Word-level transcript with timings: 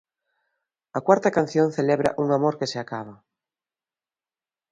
A 0.97 0.99
cuarta 1.07 1.29
canción 1.37 1.67
celebra 1.77 2.15
un 2.23 2.27
amor 2.37 2.53
que 2.59 2.67
se 2.71 2.79
acaba. 2.79 3.15